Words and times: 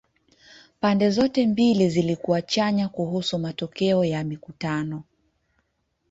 Pande 0.79 1.09
zote 1.11 1.47
mbili 1.47 1.89
zilikuwa 1.89 2.41
chanya 2.41 2.89
kuhusu 2.89 3.39
matokeo 3.39 4.05
ya 4.05 4.23
mikutano. 4.23 5.03